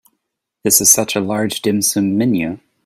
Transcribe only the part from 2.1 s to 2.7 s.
menu.